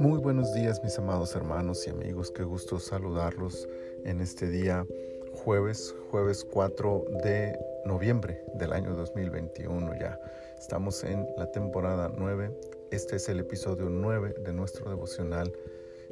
[0.00, 3.68] Muy buenos días mis amados hermanos y amigos, qué gusto saludarlos
[4.04, 4.84] en este día
[5.32, 10.18] jueves, jueves 4 de noviembre del año 2021 ya.
[10.58, 12.50] Estamos en la temporada 9,
[12.90, 15.52] este es el episodio 9 de nuestro devocional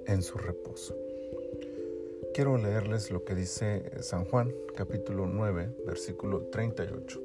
[0.06, 0.96] en su reposo.
[2.34, 7.20] Quiero leerles lo que dice San Juan capítulo 9 versículo 38.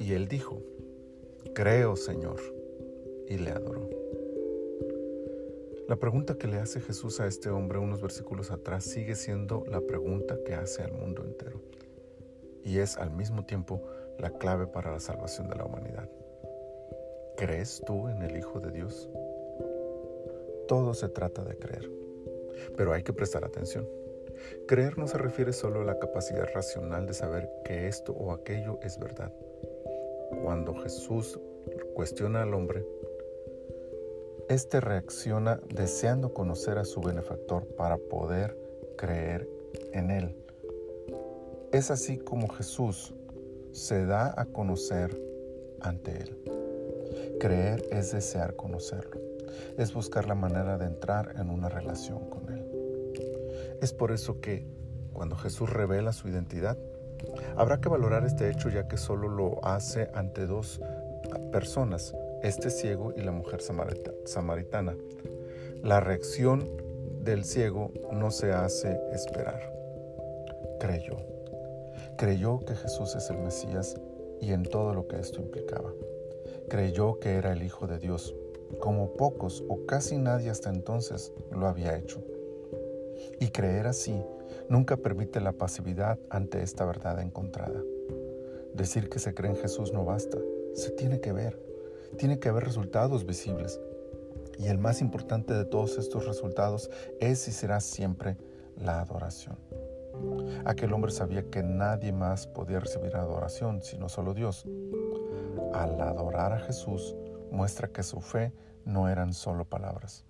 [0.00, 0.62] Y él dijo,
[1.52, 2.40] creo Señor,
[3.28, 3.88] y le adoró.
[5.88, 9.82] La pregunta que le hace Jesús a este hombre unos versículos atrás sigue siendo la
[9.82, 11.60] pregunta que hace al mundo entero
[12.64, 13.82] y es al mismo tiempo
[14.18, 16.08] la clave para la salvación de la humanidad.
[17.36, 19.10] ¿Crees tú en el Hijo de Dios?
[20.66, 21.90] Todo se trata de creer,
[22.76, 23.86] pero hay que prestar atención.
[24.66, 28.78] Creer no se refiere solo a la capacidad racional de saber que esto o aquello
[28.82, 29.32] es verdad.
[30.44, 31.40] Cuando Jesús
[31.94, 32.86] cuestiona al hombre,
[34.50, 38.54] este reacciona deseando conocer a su benefactor para poder
[38.98, 39.48] creer
[39.94, 40.36] en él.
[41.72, 43.14] Es así como Jesús
[43.72, 45.18] se da a conocer
[45.80, 46.38] ante él.
[47.40, 49.22] Creer es desear conocerlo,
[49.78, 52.68] es buscar la manera de entrar en una relación con él.
[53.80, 54.66] Es por eso que
[55.14, 56.76] cuando Jesús revela su identidad,
[57.56, 60.80] habrá que valorar este hecho ya que solo lo hace ante dos
[61.52, 63.60] personas, este ciego y la mujer
[64.24, 64.94] samaritana.
[65.82, 66.68] La reacción
[67.22, 69.72] del ciego no se hace esperar.
[70.78, 71.16] Creyó.
[72.16, 73.96] Creyó que Jesús es el Mesías
[74.40, 75.92] y en todo lo que esto implicaba.
[76.68, 78.34] Creyó que era el Hijo de Dios,
[78.80, 82.22] como pocos o casi nadie hasta entonces lo había hecho.
[83.40, 84.22] Y creer así
[84.68, 87.82] nunca permite la pasividad ante esta verdad encontrada.
[88.74, 90.38] Decir que se cree en Jesús no basta,
[90.74, 91.74] se tiene que ver
[92.14, 93.80] tiene que haber resultados visibles.
[94.58, 98.36] Y el más importante de todos estos resultados es y será siempre
[98.76, 99.56] la adoración.
[100.64, 104.66] Aquel hombre sabía que nadie más podía recibir adoración sino solo Dios.
[105.72, 107.16] Al adorar a Jesús
[107.50, 108.52] muestra que su fe
[108.84, 110.24] no eran solo palabras.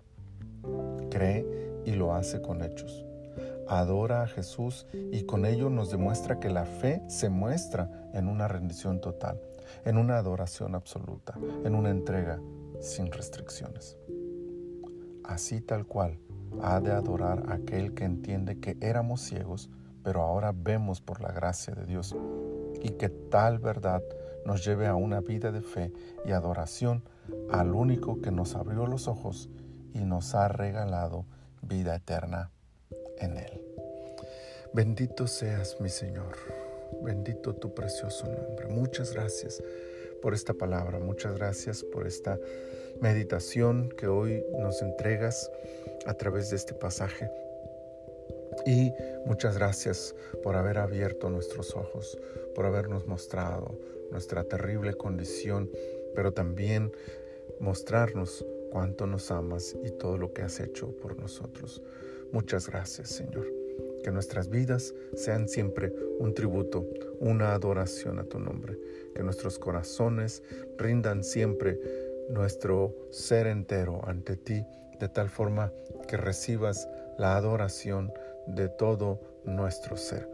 [1.11, 1.45] Cree
[1.85, 3.05] y lo hace con hechos.
[3.67, 8.47] Adora a Jesús y con ello nos demuestra que la fe se muestra en una
[8.47, 9.39] rendición total
[9.83, 12.39] en una adoración absoluta, en una entrega
[12.79, 13.97] sin restricciones.
[15.23, 16.19] Así tal cual
[16.61, 19.69] ha de adorar aquel que entiende que éramos ciegos,
[20.03, 22.15] pero ahora vemos por la gracia de Dios,
[22.81, 24.03] y que tal verdad
[24.45, 25.91] nos lleve a una vida de fe
[26.25, 27.03] y adoración
[27.51, 29.49] al único que nos abrió los ojos
[29.93, 31.25] y nos ha regalado
[31.63, 32.51] vida eterna
[33.19, 33.61] en Él.
[34.73, 36.35] Bendito seas mi Señor.
[37.01, 38.67] Bendito tu precioso nombre.
[38.67, 39.61] Muchas gracias
[40.21, 40.99] por esta palabra.
[40.99, 42.39] Muchas gracias por esta
[42.99, 45.49] meditación que hoy nos entregas
[46.05, 47.29] a través de este pasaje.
[48.65, 48.91] Y
[49.25, 52.17] muchas gracias por haber abierto nuestros ojos,
[52.55, 53.77] por habernos mostrado
[54.11, 55.69] nuestra terrible condición,
[56.15, 56.91] pero también
[57.59, 61.81] mostrarnos cuánto nos amas y todo lo que has hecho por nosotros.
[62.31, 63.47] Muchas gracias, Señor.
[64.03, 66.87] Que nuestras vidas sean siempre un tributo,
[67.19, 68.77] una adoración a tu nombre,
[69.15, 70.43] que nuestros corazones
[70.77, 71.79] rindan siempre
[72.29, 74.63] nuestro ser entero ante ti,
[74.99, 75.71] de tal forma
[76.07, 76.87] que recibas
[77.17, 78.11] la adoración
[78.47, 80.29] de todo nuestro ser.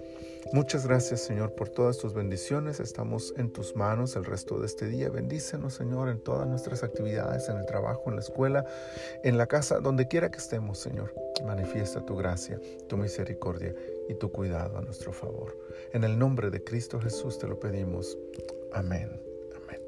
[0.53, 2.79] Muchas gracias Señor por todas tus bendiciones.
[2.79, 5.09] Estamos en tus manos el resto de este día.
[5.09, 8.65] Bendícenos Señor en todas nuestras actividades, en el trabajo, en la escuela,
[9.23, 11.13] en la casa, donde quiera que estemos Señor.
[11.45, 13.73] Manifiesta tu gracia, tu misericordia
[14.09, 15.57] y tu cuidado a nuestro favor.
[15.93, 18.17] En el nombre de Cristo Jesús te lo pedimos.
[18.73, 19.21] Amén.
[19.63, 19.81] Amén.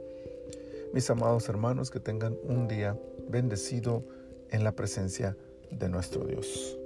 [0.93, 2.97] Mis amados hermanos, que tengan un día
[3.27, 4.03] bendecido
[4.49, 5.35] en la presencia
[5.71, 6.77] de nuestro Dios.